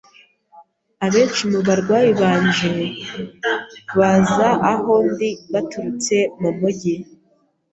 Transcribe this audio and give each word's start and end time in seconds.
Abenshi 1.05 1.43
mu 1.51 1.59
barwayi 1.67 2.11
banje 2.21 2.73
baza 3.97 4.49
aho 4.71 4.93
ndi 5.11 5.29
baturutse 5.51 6.15
mu 6.41 6.49
mujyi. 6.59 6.95